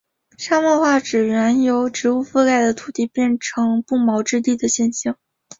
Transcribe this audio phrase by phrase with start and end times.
[0.35, 5.19] 沙漠化指原由植物覆盖的土地变成不毛之地的现象。